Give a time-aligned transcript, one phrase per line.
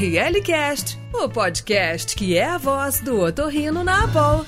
[0.00, 4.44] RL Cast, o podcast que é a voz do otorrino na Abol.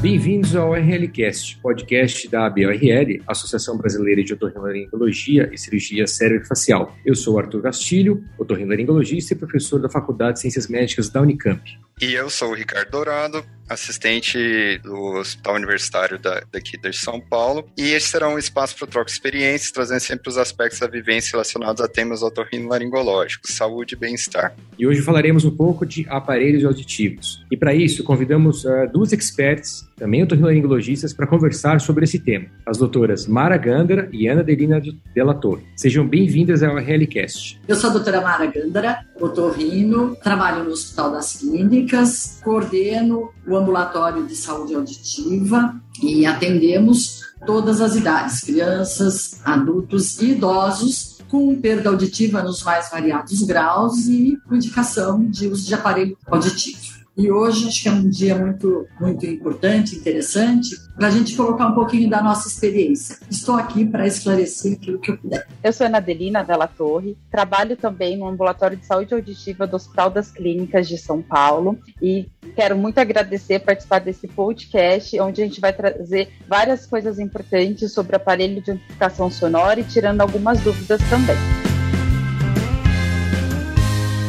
[0.00, 6.96] Bem-vindos ao RLcast, podcast da ABORL, Associação Brasileira de Otorrinolaringologia e Cirurgia Cérvico-Facial.
[7.04, 11.78] Eu sou Arthur Castilho, otorrinolaringologista e professor da Faculdade de Ciências Médicas da Unicamp.
[12.00, 17.66] E eu sou o Ricardo Dourado, assistente do Hospital Universitário da, daqui de São Paulo.
[17.76, 21.32] E esse será um espaço para troca de experiências, trazendo sempre os aspectos da vivência
[21.32, 24.54] relacionados a temas otorrinolaringológicos, saúde e bem-estar.
[24.78, 27.44] E hoje falaremos um pouco de aparelhos auditivos.
[27.50, 32.78] E para isso, convidamos uh, duas experts, também otorrinolaringologistas, para conversar sobre esse tema, as
[32.78, 34.82] doutoras Mara Gandara e Ana Delina
[35.14, 35.62] Della Torre.
[35.76, 37.60] Sejam bem-vindas ao RLCast.
[37.66, 41.42] Eu sou a doutora Mara Gandara, otorrino, trabalho no Hospital das
[41.84, 50.30] Clínicas, coordeno o ambulatório de saúde auditiva e atendemos todas as idades, crianças, adultos e
[50.30, 56.16] idosos, com perda auditiva nos mais variados graus e com indicação de uso de aparelho
[56.26, 56.93] auditivo.
[57.16, 61.68] E hoje acho que é um dia muito, muito importante, interessante, para a gente colocar
[61.68, 63.18] um pouquinho da nossa experiência.
[63.30, 65.46] Estou aqui para esclarecer aquilo que eu puder.
[65.62, 70.10] Eu sou Ana Adelina Della Torre, trabalho também no Ambulatório de Saúde Auditiva do Hospital
[70.10, 75.60] das Clínicas de São Paulo e quero muito agradecer participar desse podcast, onde a gente
[75.60, 81.73] vai trazer várias coisas importantes sobre aparelho de amplificação sonora e tirando algumas dúvidas também.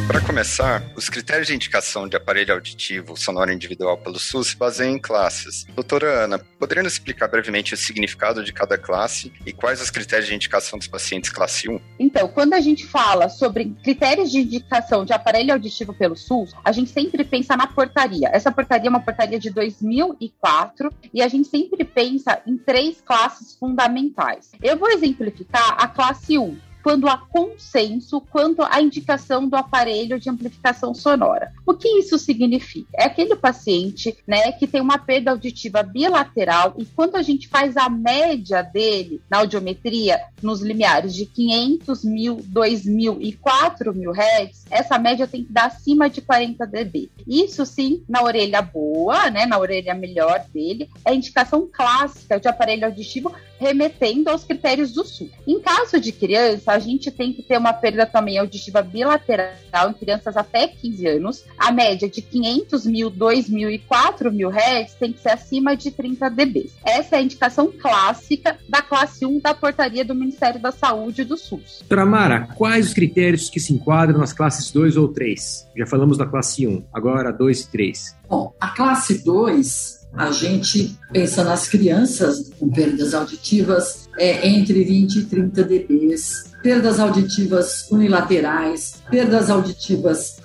[0.06, 4.94] Para começar, os critérios de indicação de aparelho auditivo sonoro individual pelo SUS se baseiam
[4.94, 5.66] em classes.
[5.74, 10.28] Doutora Ana, poderia nos explicar brevemente o significado de cada classe e quais os critérios
[10.28, 11.80] de indicação dos pacientes classe 1?
[11.98, 16.70] Então, quando a gente fala sobre critérios de indicação de aparelho auditivo pelo SUS, a
[16.70, 18.30] gente sempre pensa na portaria.
[18.32, 23.56] Essa portaria é uma portaria de 2004 e a gente sempre pensa em três classes
[23.58, 24.52] fundamentais.
[24.62, 30.30] Eu vou exemplificar a classe 1, quando há consenso quanto à indicação do aparelho de
[30.30, 31.50] amplificação sonora.
[31.66, 32.86] O que isso significa?
[32.94, 37.76] É aquele paciente né, que tem uma perda auditiva bilateral e quando a gente faz
[37.76, 44.12] a média dele na audiometria, nos limiares de 500 mil, 2 mil e 4 mil
[44.12, 47.10] Hz, essa média tem que dar acima de 40 dB.
[47.26, 52.86] Isso sim, na orelha boa, né, na orelha melhor dele, é indicação clássica de aparelho
[52.86, 55.30] auditivo remetendo aos critérios do SUS.
[55.46, 59.92] Em caso de criança, a gente tem que ter uma perda também auditiva bilateral em
[59.92, 61.44] crianças até 15 anos.
[61.58, 65.76] A média de 500 mil, 2 mil e 4 mil Hz tem que ser acima
[65.76, 66.70] de 30 dB.
[66.84, 71.36] Essa é a indicação clássica da classe 1 da portaria do Ministério da Saúde do
[71.36, 71.84] SUS.
[71.88, 75.66] Tramara, quais os critérios que se enquadram nas classes 2 ou 3?
[75.76, 78.16] Já falamos da classe 1, agora 2 e 3.
[78.28, 85.16] Bom, a classe 2 a gente pensa nas crianças com perdas auditivas é, entre 20
[85.16, 90.38] e 30 dBs, perdas auditivas unilaterais, perdas auditivas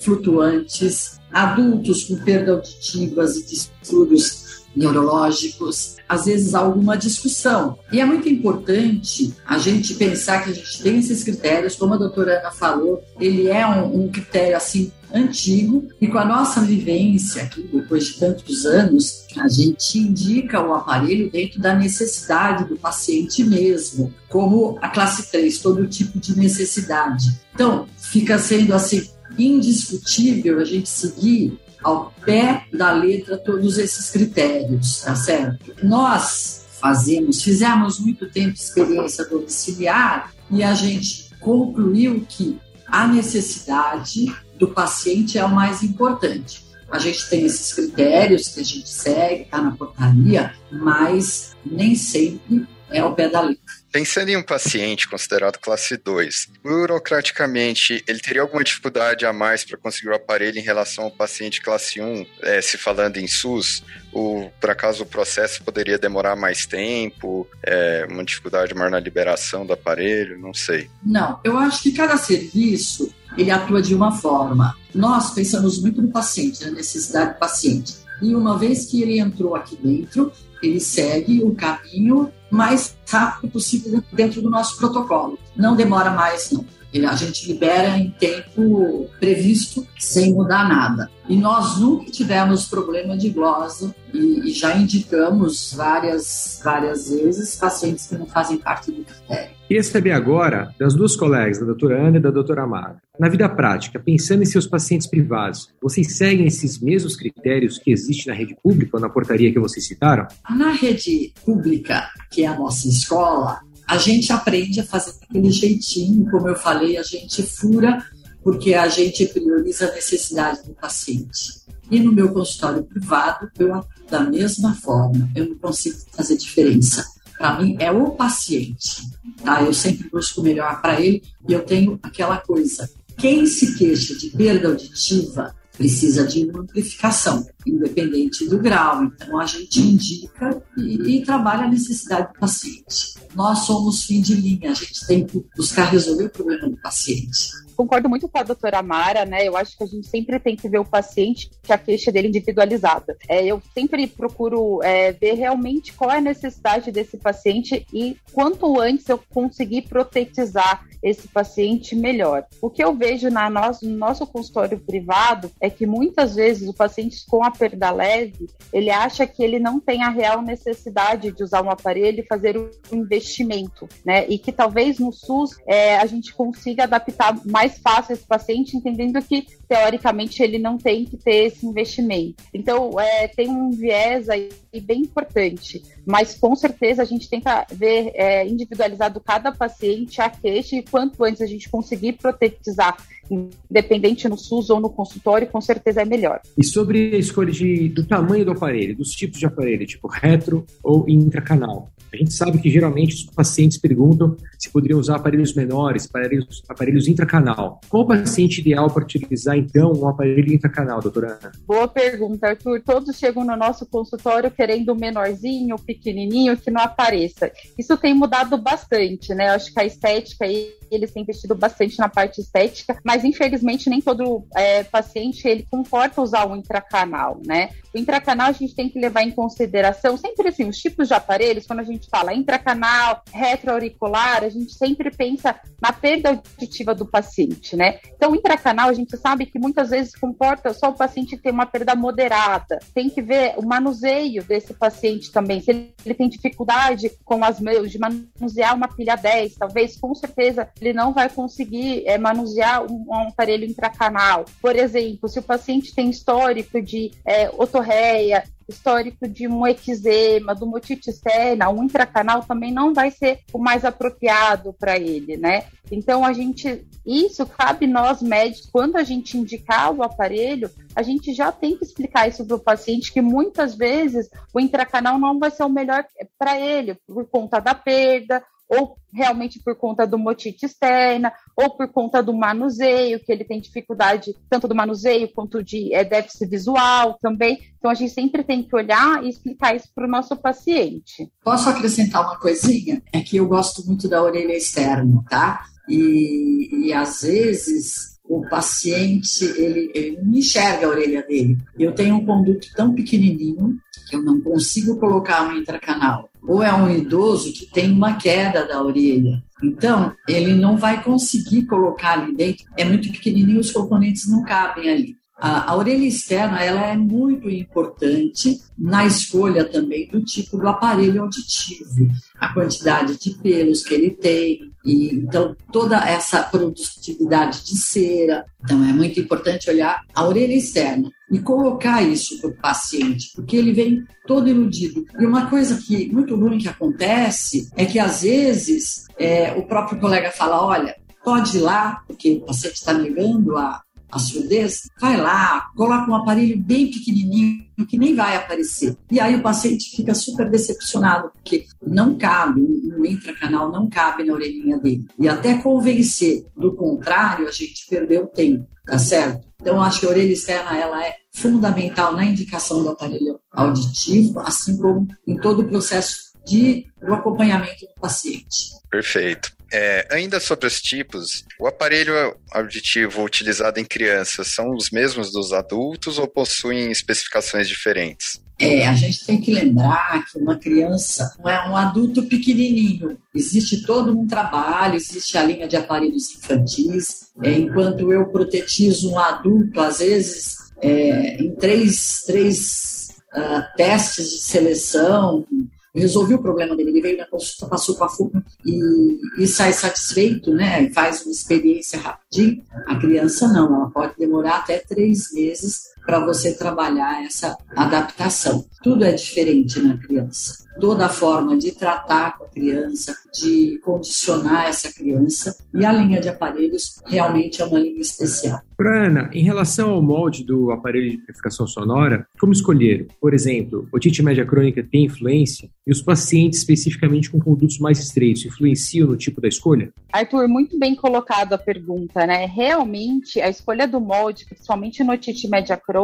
[0.00, 7.78] flutuantes, adultos com perdas auditivas e distúrbios neurológicos, às vezes há alguma discussão.
[7.92, 11.98] E é muito importante a gente pensar que a gente tem esses critérios, como a
[11.98, 17.42] doutora Ana falou, ele é um, um critério assim antigo e com a nossa vivência
[17.42, 23.44] aqui, depois de tantos anos, a gente indica o aparelho dentro da necessidade do paciente
[23.44, 27.38] mesmo, como a classe 3, todo tipo de necessidade.
[27.54, 35.00] Então, fica sendo assim indiscutível a gente seguir ao pé da letra todos esses critérios,
[35.00, 35.74] tá certo?
[35.82, 44.68] Nós fazemos, fizemos muito tempo experiência domiciliar e a gente concluiu que a necessidade do
[44.68, 46.64] paciente é o mais importante.
[46.90, 52.66] A gente tem esses critérios que a gente segue, está na portaria, mas nem sempre
[52.90, 53.79] é o pé da letra.
[53.92, 59.76] Pensando em um paciente considerado classe 2, burocraticamente, ele teria alguma dificuldade a mais para
[59.76, 63.82] conseguir o aparelho em relação ao paciente classe 1, é, se falando em SUS?
[64.12, 67.48] Ou, por acaso, o processo poderia demorar mais tempo?
[67.64, 70.38] É, uma dificuldade maior na liberação do aparelho?
[70.38, 70.88] Não sei.
[71.04, 74.76] Não, eu acho que cada serviço ele atua de uma forma.
[74.94, 77.94] Nós pensamos muito no paciente, na necessidade do paciente.
[78.22, 80.32] E uma vez que ele entrou aqui dentro,
[80.62, 85.38] ele segue o caminho mais rápido possível dentro do nosso protocolo.
[85.56, 86.64] Não demora mais, não.
[87.08, 91.08] A gente libera em tempo previsto, sem mudar nada.
[91.28, 98.06] E nós nunca tivemos problema de glosa e, e já indicamos várias, várias vezes pacientes
[98.08, 99.59] que não fazem parte do critério.
[99.70, 103.00] Queria saber agora das duas colegas, da doutora Ana e da doutora Amara.
[103.16, 108.32] Na vida prática, pensando em seus pacientes privados, vocês seguem esses mesmos critérios que existem
[108.32, 110.26] na rede pública ou na portaria que vocês citaram?
[110.50, 116.28] Na rede pública, que é a nossa escola, a gente aprende a fazer daquele jeitinho,
[116.32, 118.04] como eu falei, a gente fura
[118.42, 121.60] porque a gente prioriza a necessidade do paciente.
[121.88, 127.06] E no meu consultório privado, eu da mesma forma, eu não consigo fazer diferença.
[127.40, 129.08] Para mim, é o paciente.
[129.42, 129.62] Tá?
[129.62, 132.86] Eu sempre busco melhor para ele e eu tenho aquela coisa.
[133.16, 139.04] Quem se queixa de perda auditiva precisa de uma amplificação, independente do grau.
[139.04, 143.14] Então, a gente indica e, e, trabalha a necessidade do paciente.
[143.34, 147.52] Nós somos fim de linha, a gente tem que buscar resolver o problema do paciente
[147.80, 149.48] concordo muito com a doutora Mara, né?
[149.48, 152.28] Eu acho que a gente sempre tem que ver o paciente, que a queixa dele
[152.28, 153.16] individualizada.
[153.26, 158.78] É, eu sempre procuro é, ver realmente qual é a necessidade desse paciente e quanto
[158.78, 162.44] antes eu conseguir protetizar esse paciente melhor.
[162.60, 166.74] O que eu vejo na nosso, no nosso consultório privado é que muitas vezes o
[166.74, 171.42] paciente com a perda leve, ele acha que ele não tem a real necessidade de
[171.42, 174.26] usar um aparelho e fazer um investimento, né?
[174.28, 178.76] E que talvez no SUS é, a gente consiga adaptar mais mais fácil esse paciente,
[178.76, 182.42] entendendo que, teoricamente, ele não tem que ter esse investimento.
[182.52, 184.48] Então, é, tem um viés aí
[184.82, 190.76] bem importante, mas com certeza a gente tenta ver é, individualizado cada paciente a queixa
[190.76, 192.96] e quanto antes a gente conseguir protetizar
[193.30, 196.40] independente no SUS ou no consultório, com certeza é melhor.
[196.58, 200.66] E sobre a escolha de, do tamanho do aparelho, dos tipos de aparelho, tipo retro
[200.82, 201.88] ou intracanal?
[202.12, 207.06] A gente sabe que geralmente os pacientes perguntam se poderiam usar aparelhos menores, aparelhos, aparelhos
[207.06, 207.80] intracanal.
[207.88, 211.52] Qual o paciente ideal para utilizar, então, um aparelho intracanal, doutora Ana?
[211.66, 212.82] Boa pergunta, Arthur.
[212.82, 217.50] Todos chegam no nosso consultório querendo um menorzinho, pequenininho, que não apareça.
[217.78, 219.50] Isso tem mudado bastante, né?
[219.50, 224.00] Acho que a estética aí eles têm investido bastante na parte estética, mas infelizmente nem
[224.00, 227.70] todo é, paciente ele comporta usar o intracanal, né?
[227.94, 231.66] O intracanal a gente tem que levar em consideração sempre assim os tipos de aparelhos.
[231.66, 237.76] Quando a gente fala intracanal, retroauricular, a gente sempre pensa na perda auditiva do paciente,
[237.76, 237.98] né?
[238.14, 241.94] Então, intracanal a gente sabe que muitas vezes comporta só o paciente ter uma perda
[241.94, 242.78] moderada.
[242.94, 245.60] Tem que ver o manuseio desse paciente também.
[245.60, 250.14] Se ele, ele tem dificuldade com as mãos de manusear uma pilha 10, talvez com
[250.14, 254.44] certeza ele não vai conseguir é, manusear um, um, aparelho intracanal.
[254.60, 260.66] Por exemplo, se o paciente tem histórico de é, otorreia, histórico de um eczema, do
[260.66, 265.64] motite externa, um intracanal também não vai ser o mais apropriado para ele, né?
[265.90, 271.34] Então a gente, isso cabe nós médicos, quando a gente indicar o aparelho, a gente
[271.34, 275.50] já tem que explicar isso para o paciente que muitas vezes o intracanal não vai
[275.50, 276.04] ser o melhor
[276.38, 281.88] para ele por conta da perda ou realmente por conta do motite externa, ou por
[281.88, 287.18] conta do manuseio, que ele tem dificuldade tanto do manuseio quanto de é, déficit visual
[287.20, 287.58] também.
[287.76, 291.28] Então a gente sempre tem que olhar e explicar isso para o nosso paciente.
[291.42, 293.02] Posso acrescentar uma coisinha?
[293.12, 295.64] É que eu gosto muito da orelha externa, tá?
[295.88, 301.58] E, e às vezes o paciente ele, ele não enxerga a orelha dele.
[301.76, 303.76] Eu tenho um conduto tão pequenininho
[304.08, 306.29] que eu não consigo colocar um intracanal.
[306.42, 309.42] Ou é um idoso que tem uma queda da orelha.
[309.62, 312.64] Então, ele não vai conseguir colocar ali dentro.
[312.76, 315.19] É muito pequenininho, os componentes não cabem ali.
[315.40, 321.22] A, a, orelha externa ela é muito importante na escolha também do tipo do aparelho
[321.22, 328.44] auditivo, a quantidade de pelos que ele tem, e, então toda essa produtividade de cera.
[328.62, 333.56] Então é muito importante olhar a orelha externa e colocar isso para o paciente, porque
[333.56, 335.06] ele vem todo iludido.
[335.18, 339.98] E uma coisa que muito ruim que acontece é que às vezes é, o próprio
[339.98, 340.94] colega fala, olha,
[341.24, 346.14] pode ir lá, porque o paciente está negando a a surdez, vai lá, coloca um
[346.14, 348.96] aparelho bem pequenininho que nem vai aparecer.
[349.10, 354.34] E aí o paciente fica super decepcionado, porque não cabe, no intracanal não cabe na
[354.34, 355.06] orelhinha dele.
[355.18, 359.48] E até convencer do contrário, a gente perdeu tempo, tá certo?
[359.60, 364.76] Então, acho que a orelha externa ela é fundamental na indicação do aparelho auditivo, assim
[364.78, 368.70] como em todo o processo de, do acompanhamento do paciente.
[368.90, 369.52] Perfeito.
[369.72, 375.52] É, ainda sobre os tipos, o aparelho auditivo utilizado em crianças são os mesmos dos
[375.52, 378.40] adultos ou possuem especificações diferentes?
[378.58, 383.16] É, a gente tem que lembrar que uma criança não é um adulto pequenininho.
[383.34, 387.30] Existe todo um trabalho, existe a linha de aparelhos infantis.
[387.42, 394.38] É, enquanto eu protetizo um adulto, às vezes, é, em três, três uh, testes de
[394.42, 395.46] seleção,
[395.94, 396.90] resolvi o problema dele.
[396.90, 400.90] Ele veio na consulta, passou com a FUCA e, e sai satisfeito, né?
[400.90, 402.62] Faz uma experiência rapidinho.
[402.86, 408.64] A criança não, ela pode demorar até três meses para você trabalhar essa adaptação.
[408.82, 414.66] Tudo é diferente na criança toda a forma de tratar com a criança, de condicionar
[414.66, 418.60] essa criança, e a linha de aparelhos realmente é uma linha especial.
[418.76, 423.08] Para Ana, em relação ao molde do aparelho de amplificação sonora, como escolher?
[423.20, 425.68] Por exemplo, otite média crônica tem influência?
[425.86, 429.92] E os pacientes, especificamente com condutos mais estreitos, influenciam no tipo da escolha?
[430.10, 432.46] Arthur, muito bem colocado a pergunta, né?
[432.46, 435.99] Realmente, a escolha do molde, principalmente no otite média crônica,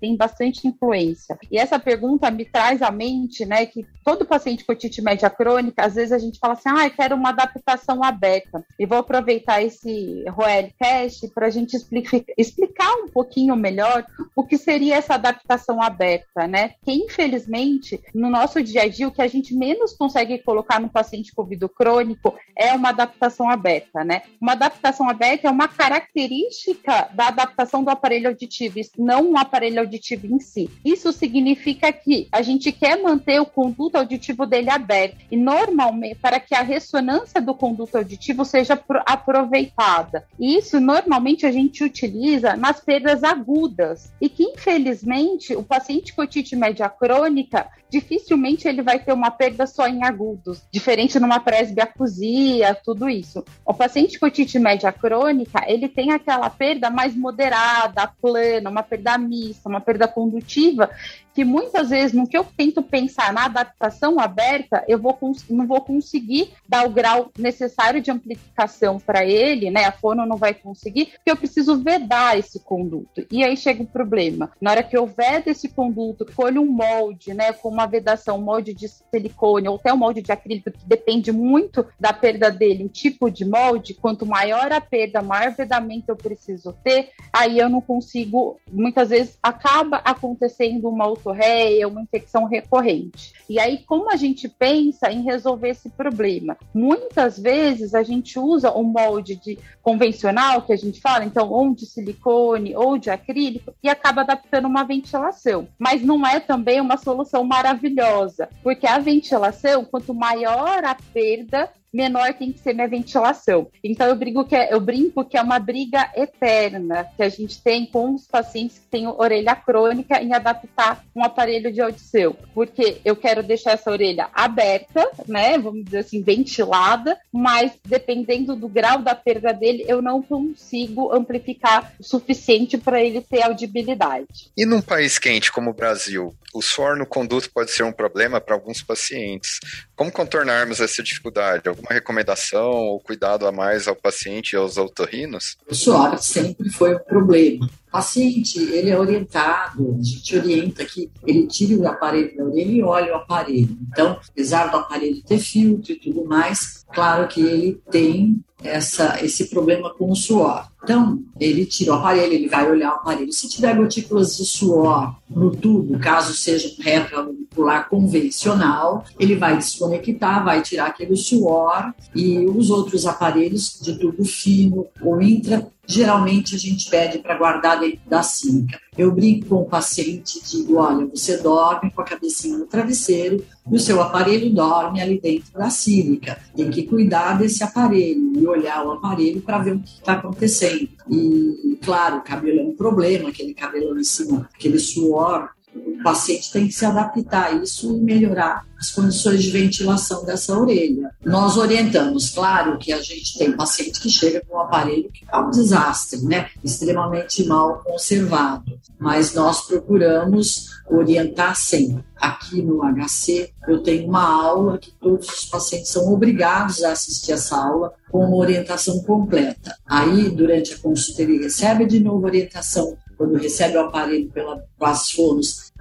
[0.00, 1.38] tem bastante influência.
[1.50, 5.84] E essa pergunta me traz à mente, né, que todo paciente com otite média crônica,
[5.84, 8.64] às vezes a gente fala assim, ah, eu quero uma adaptação aberta.
[8.78, 14.56] E vou aproveitar esse Roelcast para a gente explicar, explicar um pouquinho melhor o que
[14.56, 16.74] seria essa adaptação aberta, né?
[16.82, 20.88] Que infelizmente, no nosso dia a dia, o que a gente menos consegue colocar no
[20.88, 24.22] paciente com ouvido crônico é uma adaptação aberta, né?
[24.40, 30.26] Uma adaptação aberta é uma característica da adaptação do aparelho auditivo, não um aparelho auditivo
[30.26, 30.70] em si.
[30.84, 35.18] Isso significa que a gente quer manter o conduto auditivo dele aberto.
[35.30, 40.26] E normalmente, para que a ressonância do conduto auditivo seja aproveitada.
[40.38, 44.12] E isso normalmente a gente utiliza nas perdas agudas.
[44.20, 49.66] E que, infelizmente, o paciente com otite média crônica, dificilmente ele vai ter uma perda
[49.66, 53.44] só em agudos, diferente numa presbiacusia, tudo isso.
[53.64, 59.17] O paciente com otite média crônica, ele tem aquela perda mais moderada, plana, uma perda
[59.18, 60.90] mista, uma perda condutiva,
[61.38, 65.16] que muitas vezes, no que eu tento pensar na adaptação aberta, eu vou
[65.48, 69.84] não vou conseguir dar o grau necessário de amplificação para ele, né?
[69.84, 73.24] A fono não vai conseguir, porque eu preciso vedar esse conduto.
[73.30, 74.50] E aí chega o problema.
[74.60, 77.52] Na hora que eu vedo esse conduto, escolho um molde, né?
[77.52, 81.30] Com uma vedação, um molde de silicone ou até um molde de acrílico, que depende
[81.30, 86.16] muito da perda dele, o tipo de molde, quanto maior a perda, maior vedamento eu
[86.16, 93.32] preciso ter, aí eu não consigo, muitas vezes acaba acontecendo uma otorreia, uma infecção recorrente.
[93.48, 96.56] E aí, como a gente pensa em resolver esse problema?
[96.74, 101.74] Muitas vezes a gente usa o molde de convencional que a gente fala, então, ou
[101.74, 105.68] de silicone ou de acrílico, e acaba adaptando uma ventilação.
[105.78, 112.34] Mas não é também uma solução maravilhosa, porque a ventilação, quanto maior a perda, menor
[112.34, 113.68] tem que ser minha ventilação.
[113.82, 117.62] Então eu brinco que é, eu brinco que é uma briga eterna que a gente
[117.62, 123.00] tem com os pacientes que têm orelha crônica em adaptar um aparelho de audição, porque
[123.04, 129.00] eu quero deixar essa orelha aberta, né, vamos dizer assim, ventilada, mas dependendo do grau
[129.00, 134.50] da perda dele, eu não consigo amplificar o suficiente para ele ter audibilidade.
[134.56, 138.40] E num país quente como o Brasil, o suor no conduto pode ser um problema
[138.40, 139.60] para alguns pacientes.
[139.94, 141.68] Como contornarmos essa dificuldade?
[141.94, 145.56] Recomendação ou cuidado a mais ao paciente e aos otorrinos?
[145.68, 147.66] O suor sempre foi um problema.
[147.66, 152.70] O paciente, ele é orientado, a gente orienta que ele tire o aparelho da orelha
[152.70, 153.78] e olhe o aparelho.
[153.90, 159.48] Então, apesar do aparelho ter filtro e tudo mais, claro que ele tem essa, esse
[159.48, 160.68] problema com o suor.
[160.82, 163.32] Então, ele tira o aparelho, ele vai olhar o aparelho.
[163.32, 170.44] Se tiver gotículas de suor no tubo, caso seja um retroauricular convencional, ele vai desconectar,
[170.44, 176.58] vai tirar aquele suor e os outros aparelhos de tubo fino ou intra geralmente a
[176.58, 178.78] gente pede para guardar dentro da cinca.
[178.96, 183.42] Eu brinco com o paciente e digo: olha, você dorme com a cabecinha no travesseiro
[183.70, 186.38] e o seu aparelho dorme ali dentro da sílica.
[186.54, 190.88] Tem que cuidar desse aparelho e olhar o aparelho para ver o que está acontecendo.
[191.10, 195.48] E, claro, o cabelo é um problema, aquele cabelo em cima, aquele suor
[195.86, 200.56] o paciente tem que se adaptar a isso e melhorar as condições de ventilação dessa
[200.56, 201.10] orelha.
[201.24, 205.36] Nós orientamos, claro que a gente tem paciente que chega com um aparelho que é
[205.36, 206.48] um desastre, né?
[206.62, 212.04] extremamente mal conservado, mas nós procuramos orientar sempre.
[212.16, 217.32] Aqui no HC, eu tenho uma aula que todos os pacientes são obrigados a assistir
[217.32, 219.76] essa aula com uma orientação completa.
[219.86, 225.10] Aí, durante a consulta, ele recebe de novo orientação quando recebe o aparelho pela, pelas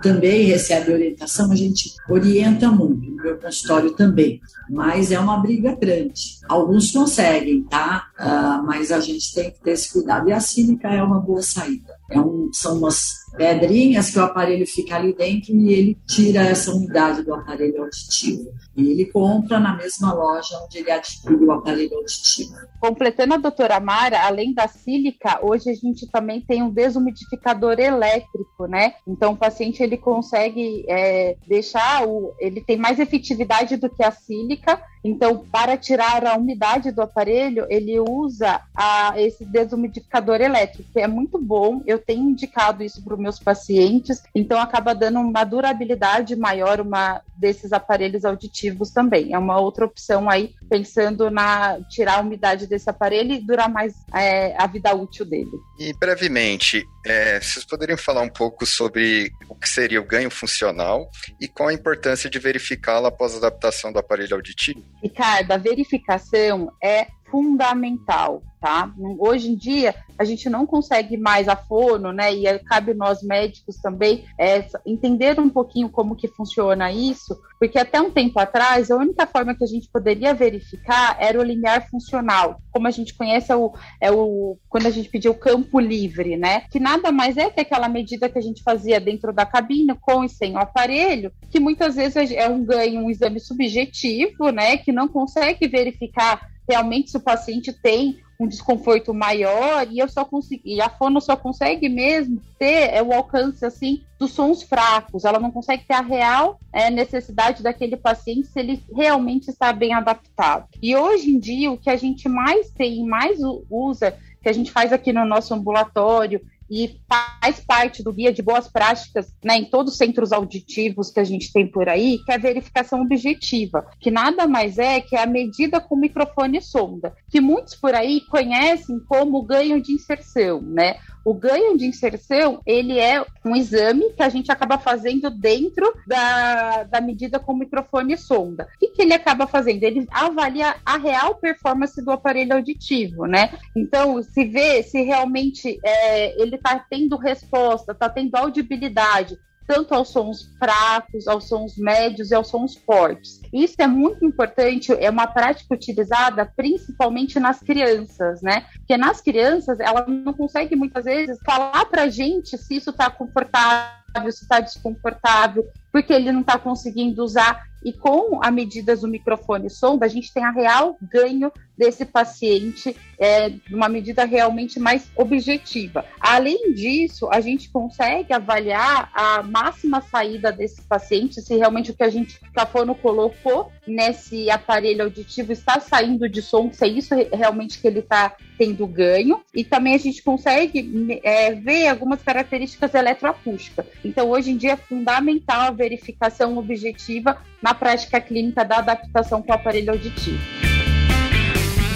[0.02, 5.76] também recebe orientação, a gente orienta muito, no meu consultório também, mas é uma briga
[5.76, 6.40] grande.
[6.50, 8.08] Alguns conseguem, tá?
[8.20, 10.30] Uh, mas a gente tem que ter esse cuidado.
[10.30, 11.96] E a cínica é uma boa saída.
[12.10, 16.72] É um, são umas pedrinhas que o aparelho fica ali dentro e ele tira essa
[16.72, 18.52] umidade do aparelho auditivo.
[18.76, 22.56] E ele compra na mesma loja onde ele adquire o aparelho auditivo.
[22.80, 28.68] Completando a doutora Mara, além da sílica, hoje a gente também tem um desumidificador elétrico,
[28.68, 28.96] né?
[29.08, 34.12] Então o paciente ele consegue é, deixar o, ele tem mais efetividade do que a
[34.12, 41.00] sílica Então, para tirar a umidade do aparelho, ele usa a, esse desumidificador elétrico, que
[41.00, 41.82] é muito bom.
[41.86, 47.22] Eu tenho indicado isso para os meus pacientes, então acaba dando uma durabilidade maior uma
[47.38, 49.34] desses aparelhos auditivos também.
[49.34, 53.94] É uma outra opção aí, pensando na tirar a umidade desse aparelho e durar mais
[54.14, 55.52] é, a vida útil dele.
[55.78, 61.10] E brevemente, é, vocês poderiam falar um pouco sobre o que seria o ganho funcional
[61.40, 64.82] e qual a importância de verificá-lo após a adaptação do aparelho auditivo?
[65.04, 68.92] Ricardo, a verificação é fundamental, tá?
[69.20, 72.34] Hoje em dia, a gente não consegue mais a fono, né?
[72.34, 78.02] E cabe nós médicos também é, entender um pouquinho como que funciona isso, porque até
[78.02, 82.60] um tempo atrás, a única forma que a gente poderia verificar era o limiar funcional,
[82.72, 86.38] como a gente conhece é o, é o quando a gente pediu o campo livre,
[86.38, 86.62] né?
[86.72, 90.24] Que nada mais é que aquela medida que a gente fazia dentro da cabine, com
[90.24, 94.78] e sem o aparelho, que muitas vezes é um ganho, um exame subjetivo, né?
[94.78, 100.24] Que não consegue verificar realmente se o paciente tem um desconforto maior e eu só
[100.24, 105.40] consegui, a fono só consegue mesmo ter é, o alcance assim dos sons fracos, ela
[105.40, 110.68] não consegue ter a real é, necessidade daquele paciente se ele realmente está bem adaptado.
[110.82, 114.72] E hoje em dia o que a gente mais tem, mais usa, que a gente
[114.72, 119.66] faz aqui no nosso ambulatório e faz parte do guia de boas práticas né, em
[119.66, 123.88] todos os centros auditivos que a gente tem por aí, que é a verificação objetiva,
[124.00, 128.22] que nada mais é que a medida com microfone e sonda, que muitos por aí
[128.30, 130.98] conhecem como ganho de inserção, né?
[131.28, 136.84] O ganho de inserção, ele é um exame que a gente acaba fazendo dentro da,
[136.84, 138.64] da medida com microfone e sonda.
[138.64, 139.84] O que, que ele acaba fazendo?
[139.84, 143.60] Ele avalia a real performance do aparelho auditivo, né?
[143.76, 149.38] Então, se vê se realmente é, ele está tendo resposta, está tendo audibilidade,
[149.68, 153.42] tanto aos sons fracos, aos sons médios e aos sons fortes.
[153.54, 158.66] Isso é muito importante, é uma prática utilizada principalmente nas crianças, né?
[158.78, 163.98] Porque nas crianças, ela não consegue muitas vezes falar para gente se isso está confortável,
[164.32, 167.66] se está desconfortável, porque ele não está conseguindo usar.
[167.84, 172.96] E com a medida do microfone sonda, a gente tem a real ganho desse paciente,
[173.20, 176.04] é, uma medida realmente mais objetiva.
[176.20, 182.04] Além disso, a gente consegue avaliar a máxima saída desse paciente, se realmente o que
[182.04, 186.88] a gente, que a fono colocou nesse aparelho auditivo está saindo de som, se é
[186.88, 189.42] isso realmente que ele está tendo ganho.
[189.54, 193.86] E também a gente consegue é, ver algumas características eletroacústicas.
[194.04, 199.52] Então, hoje em dia é fundamental a verificação objetiva na prática clínica da adaptação com
[199.52, 200.40] o aparelho auditivo.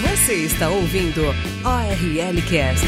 [0.02, 1.20] Você está ouvindo
[1.64, 2.86] ORL Cast.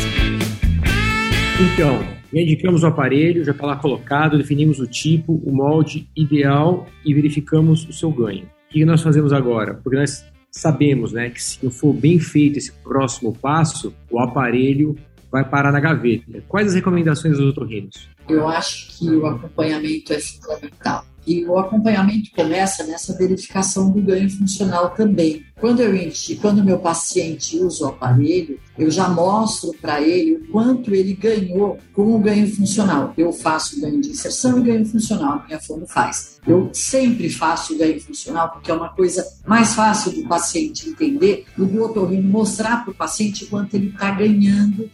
[1.61, 2.01] Então,
[2.33, 7.89] indicamos o aparelho, já está lá colocado, definimos o tipo, o molde ideal e verificamos
[7.89, 8.45] o seu ganho.
[8.45, 9.75] O que nós fazemos agora?
[9.75, 10.25] Porque nós
[10.55, 14.97] sabemos né, que se não for bem feito esse próximo passo, o aparelho
[15.31, 16.43] vai parar na gaveta.
[16.49, 18.09] Quais as recomendações dos otorrinos?
[18.29, 21.05] Eu acho que o acompanhamento é fundamental.
[21.27, 25.45] E o acompanhamento começa nessa verificação do ganho funcional também.
[25.61, 25.95] Quando eu
[26.43, 31.79] quando meu paciente usa o aparelho, eu já mostro para ele o quanto ele ganhou
[31.95, 33.15] com o ganho funcional.
[33.17, 36.39] Eu faço ganho de inserção e ganho funcional, a minha fono faz.
[36.47, 41.65] Eu sempre faço ganho funcional porque é uma coisa mais fácil do paciente entender e
[41.65, 44.91] do otorrino mostrar para o paciente quanto ele está ganhando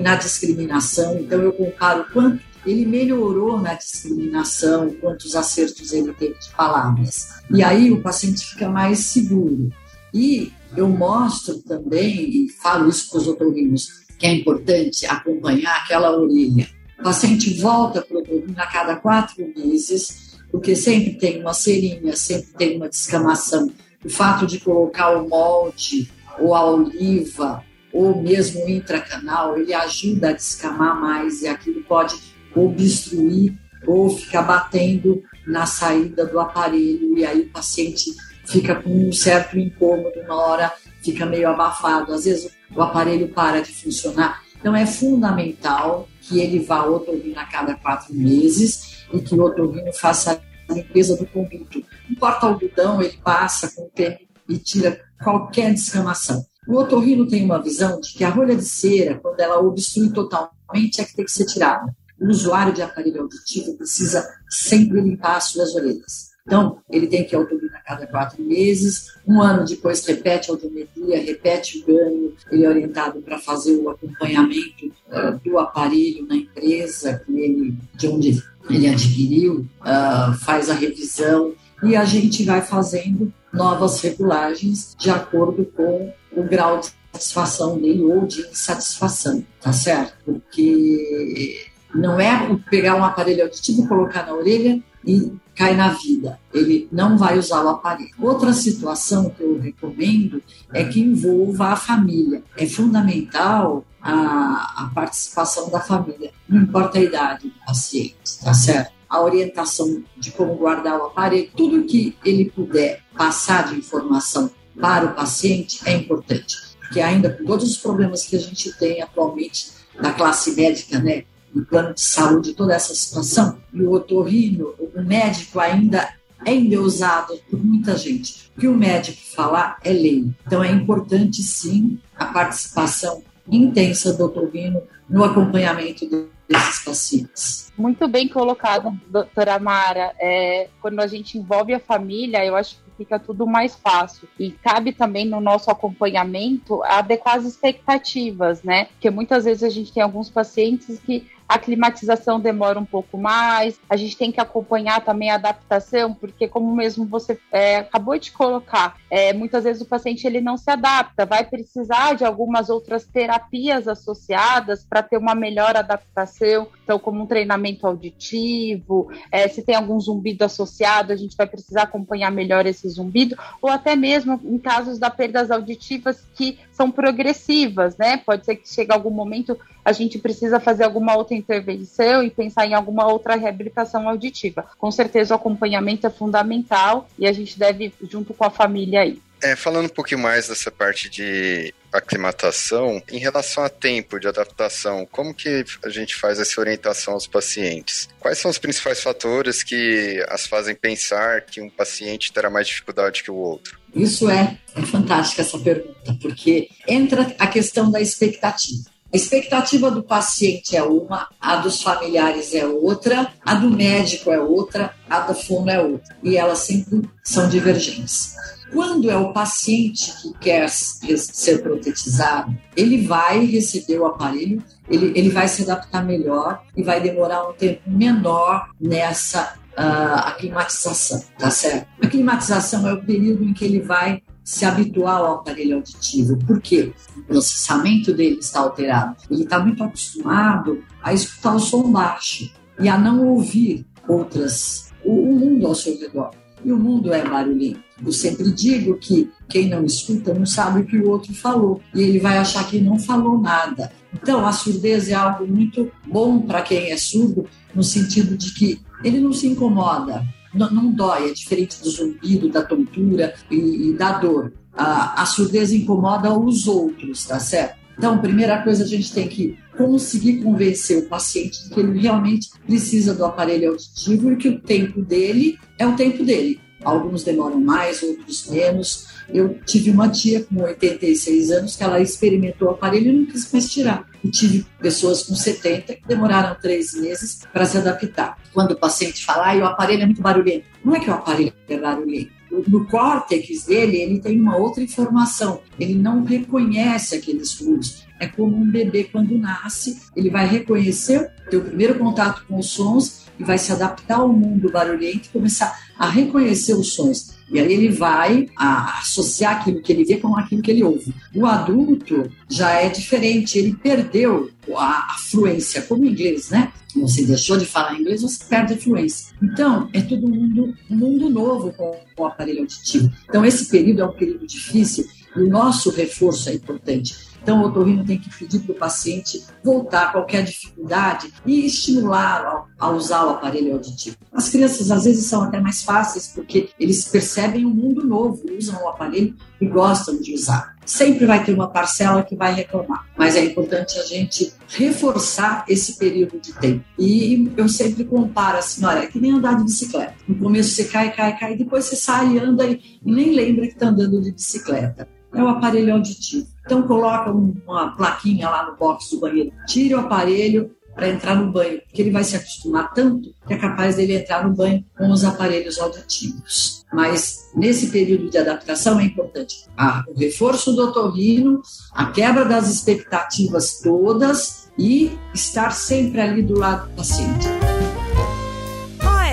[0.00, 1.18] na discriminação.
[1.18, 7.28] Então eu comparo quanto ele melhorou na discriminação, quantos acertos ele teve de palavras.
[7.50, 9.70] E aí o paciente fica mais seguro.
[10.12, 16.16] E eu mostro também, e falo isso para os otorrinos, que é importante acompanhar aquela
[16.16, 16.68] orelha.
[16.98, 22.16] O paciente volta para o otorrino a cada quatro meses, porque sempre tem uma serinha,
[22.16, 23.70] sempre tem uma descamação.
[24.04, 30.30] O fato de colocar o molde ou a oliva ou mesmo o intracanal, ele ajuda
[30.30, 33.54] a descamar mais e aquilo pode obstruir
[33.86, 38.10] ou ficar batendo na saída do aparelho e aí o paciente
[38.46, 42.12] fica com um certo incômodo na hora, fica meio abafado.
[42.12, 44.42] Às vezes o aparelho para de funcionar.
[44.58, 49.42] Então é fundamental que ele vá ao otorrino a cada quatro meses e que o
[49.42, 51.84] otorrino faça a limpeza do conduto.
[52.10, 56.44] Um porta-algodão ele passa com o pênis e tira qualquer descamação.
[56.66, 61.00] O otorrino tem uma visão de que a rolha de cera, quando ela obstrui totalmente,
[61.00, 65.44] é que tem que ser tirada o usuário de aparelho auditivo precisa sempre limpar as
[65.44, 66.32] suas orelhas.
[66.46, 71.22] Então, ele tem que autorizar a cada quatro meses, um ano depois repete a audiometria,
[71.22, 77.22] repete o ganho, ele é orientado para fazer o acompanhamento uh, do aparelho na empresa
[77.24, 81.54] que ele, de onde ele adquiriu, uh, faz a revisão.
[81.82, 88.02] e a gente vai fazendo novas regulagens de acordo com o grau de satisfação dele
[88.02, 90.14] ou de insatisfação, tá certo?
[90.24, 96.40] Porque não é pegar um aparelho auditivo, colocar na orelha e cai na vida.
[96.52, 98.10] Ele não vai usar o aparelho.
[98.18, 102.42] Outra situação que eu recomendo é que envolva a família.
[102.56, 108.92] É fundamental a, a participação da família, não importa a idade do paciente, tá certo?
[109.08, 115.06] A orientação de como guardar o aparelho, tudo que ele puder passar de informação para
[115.06, 119.68] o paciente é importante, porque ainda com todos os problemas que a gente tem atualmente
[119.98, 125.02] da classe médica, né, no plano de saúde, toda essa situação, e o otorrino, o
[125.02, 126.12] médico ainda
[126.44, 128.50] é endeusado por muita gente.
[128.56, 130.26] O que o médico falar é lei.
[130.46, 136.06] Então é importante sim a participação intensa do otorrino no acompanhamento
[136.48, 137.72] desses pacientes.
[137.76, 140.14] Muito bem colocado, doutora Mara.
[140.18, 144.28] É, quando a gente envolve a família, eu acho que fica tudo mais fácil.
[144.38, 148.86] E cabe também no nosso acompanhamento adequar as expectativas, né?
[148.86, 153.78] Porque muitas vezes a gente tem alguns pacientes que a climatização demora um pouco mais,
[153.88, 158.32] a gente tem que acompanhar também a adaptação, porque como mesmo você é, acabou de
[158.32, 163.04] colocar, é, muitas vezes o paciente ele não se adapta, vai precisar de algumas outras
[163.06, 169.74] terapias associadas para ter uma melhor adaptação, então como um treinamento auditivo, é, se tem
[169.74, 174.58] algum zumbido associado, a gente vai precisar acompanhar melhor esse zumbido, ou até mesmo em
[174.58, 178.16] casos da perdas auditivas que são progressivas, né?
[178.16, 182.66] Pode ser que chegue algum momento a gente precisa fazer alguma outra intervenção e pensar
[182.66, 184.66] em alguma outra reabilitação auditiva.
[184.78, 189.20] Com certeza o acompanhamento é fundamental e a gente deve junto com a família aí.
[189.42, 195.06] É, falando um pouquinho mais dessa parte de aclimatação, em relação a tempo de adaptação,
[195.12, 198.08] como que a gente faz essa orientação aos pacientes?
[198.18, 203.22] Quais são os principais fatores que as fazem pensar que um paciente terá mais dificuldade
[203.22, 203.78] que o outro?
[203.94, 208.93] Isso é, é fantástica essa pergunta, porque entra a questão da expectativa.
[209.14, 214.40] A expectativa do paciente é uma, a dos familiares é outra, a do médico é
[214.40, 216.16] outra, a da fono é outra.
[216.20, 218.34] E elas sempre são divergentes.
[218.72, 225.30] Quando é o paciente que quer ser protetizado, ele vai receber o aparelho, ele, ele
[225.30, 231.86] vai se adaptar melhor e vai demorar um tempo menor nessa uh, aclimatização, tá certo?
[232.02, 236.36] A aclimatização é o período em que ele vai se habituar ao aparelho auditivo.
[236.36, 236.92] Por quê?
[237.16, 239.16] O processamento dele está alterado.
[239.30, 245.12] Ele está muito acostumado a escutar o som baixo e a não ouvir outras, o,
[245.12, 246.30] o mundo ao seu redor.
[246.62, 247.80] E o mundo é barulhento.
[248.04, 252.02] Eu sempre digo que quem não escuta não sabe o que o outro falou e
[252.02, 253.92] ele vai achar que não falou nada.
[254.12, 258.80] Então, a surdez é algo muito bom para quem é surdo, no sentido de que
[259.02, 263.92] ele não se incomoda, não, não dói, é diferente do zumbido, da tontura e, e
[263.92, 264.52] da dor.
[264.72, 267.84] A, a surdez incomoda os outros, tá certo?
[267.96, 272.50] Então, primeira coisa, a gente tem que conseguir convencer o paciente de que ele realmente
[272.66, 276.60] precisa do aparelho auditivo e que o tempo dele é o tempo dele.
[276.82, 279.06] Alguns demoram mais, outros menos.
[279.28, 283.50] Eu tive uma tia com 86 anos que ela experimentou o aparelho e não quis
[283.52, 284.06] mais tirar.
[284.22, 288.38] E tive pessoas com 70 que demoraram três meses para se adaptar.
[288.52, 290.66] Quando o paciente fala, ah, o aparelho é muito barulhento.
[290.84, 292.32] Não é que o aparelho é barulhento.
[292.68, 295.60] No córtex dele, ele tem uma outra informação.
[295.78, 298.04] Ele não reconhece aqueles ruídos.
[298.20, 303.24] É como um bebê quando nasce, ele vai reconhecer, o primeiro contato com os sons
[303.38, 307.33] e vai se adaptar ao mundo barulhento e começar a reconhecer os sons.
[307.50, 311.14] E aí ele vai associar aquilo que ele vê com aquilo que ele ouve.
[311.34, 316.72] O adulto já é diferente, ele perdeu a, a fluência, como inglês, né?
[316.96, 319.34] Você deixou de falar inglês, você perde a fluência.
[319.42, 323.10] Então, é todo mundo, um mundo novo com o aparelho auditivo.
[323.28, 325.04] Então, esse período é um período difícil
[325.36, 327.33] e o nosso reforço é importante.
[327.44, 332.90] Então, o otorrino tem que pedir para o paciente voltar qualquer dificuldade e estimular a,
[332.90, 334.16] usar o aparelho auditivo.
[334.32, 338.82] As crianças, às vezes, são até mais fáceis porque eles percebem um mundo novo, usam
[338.82, 340.74] o aparelho e gostam de usar.
[340.86, 345.98] Sempre vai ter uma parcela que vai reclamar, mas é importante a gente reforçar esse
[345.98, 346.84] período de tempo.
[346.98, 350.14] E eu sempre comparo assim: olha, é que nem andar de bicicleta.
[350.26, 353.74] No começo você cai, cai, cai, depois você sai e anda e nem lembra que
[353.74, 355.08] está andando de bicicleta.
[355.34, 356.46] É o aparelho auditivo.
[356.64, 361.50] Então coloca uma plaquinha lá no box do banheiro, tire o aparelho para entrar no
[361.50, 365.10] banho, porque ele vai se acostumar tanto que é capaz dele entrar no banho com
[365.10, 366.84] os aparelhos auditivos.
[366.92, 371.60] Mas nesse período de adaptação é importante ah, o reforço do otorrino,
[371.92, 377.46] a quebra das expectativas todas e estar sempre ali do lado do paciente.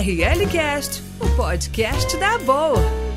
[0.01, 3.10] RLCast, o podcast da boa.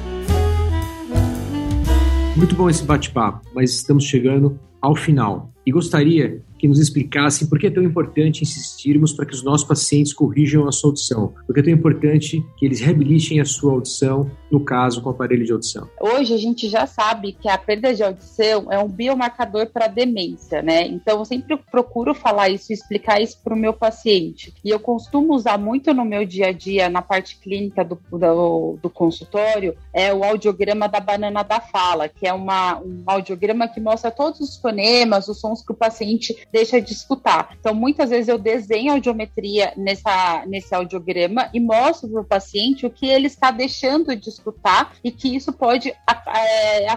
[2.37, 5.53] Muito bom esse bate-papo, mas estamos chegando ao final.
[5.65, 9.69] E gostaria que nos explicassem por que é tão importante insistirmos para que os nossos
[9.69, 13.73] pacientes corrijam a sua audição, por que é tão importante que eles reabilitem a sua
[13.73, 15.87] audição, no caso, com o aparelho de audição.
[16.01, 20.63] Hoje a gente já sabe que a perda de audição é um biomarcador para demência,
[20.63, 20.87] né?
[20.87, 24.55] Então eu sempre procuro falar isso explicar isso para o meu paciente.
[24.65, 28.79] E eu costumo usar muito no meu dia a dia, na parte clínica do, do,
[28.81, 33.81] do consultório, é o audiograma da banana da fala, que é uma, um audiograma que
[33.81, 37.57] mostra todos os fonemas, os sons que o paciente deixa de escutar.
[37.59, 42.87] Então, muitas vezes eu desenho a audiometria nessa, nesse audiograma e mostro para o paciente
[42.87, 46.89] o que ele está deixando de escutar e que isso pode é,